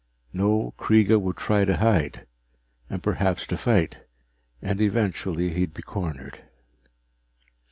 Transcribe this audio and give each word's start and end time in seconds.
No, 0.33 0.73
Kreega 0.79 1.21
would 1.21 1.37
try 1.37 1.63
to 1.63 1.77
hide, 1.77 2.25
and 2.89 3.03
perhaps 3.03 3.45
to 3.45 3.55
fight, 3.55 3.97
and 4.59 4.81
eventually 4.81 5.53
he'd 5.53 5.75
be 5.75 5.83
cornered. 5.83 6.39